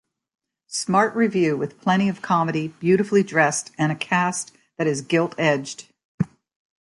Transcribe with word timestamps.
Smart 0.65 1.13
revue 1.13 1.55
with 1.55 1.79
plenty 1.79 2.09
of 2.09 2.23
comedy 2.23 2.69
beautifully 2.69 3.21
dressed 3.21 3.69
and 3.77 3.91
a 3.91 3.95
cast 3.95 4.51
that 4.79 4.87
is 4.87 5.01
gilt-edged. 5.03 5.93